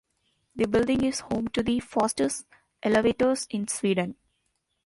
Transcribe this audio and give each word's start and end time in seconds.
The 0.55 0.65
building 0.67 1.03
is 1.03 1.19
home 1.19 1.49
to 1.49 1.61
the 1.61 1.79
fastest 1.79 2.47
elevators 2.81 3.45
in 3.51 3.67
Sweden. 3.67 4.15